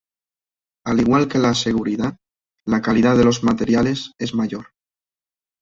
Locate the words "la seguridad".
1.37-2.17